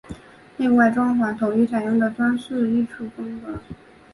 [0.57, 3.59] 内外装潢统一采用装饰艺术风格。